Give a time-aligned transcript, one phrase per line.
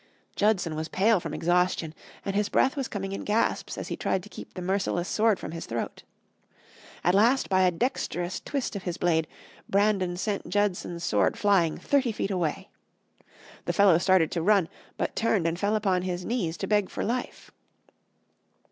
[0.35, 1.93] Judson was pale from exhaustion,
[2.25, 5.37] and his breath was coming in gasps as he tried to keep the merciless sword
[5.39, 6.01] from his throat.
[7.03, 9.27] At last, by a dexterous twist of his blade,
[9.69, 12.69] Brandon sent Judson's sword flying thirty feet away.
[13.65, 17.05] The fellow started to run, but turned and fell upon his knees to beg for
[17.05, 17.51] life.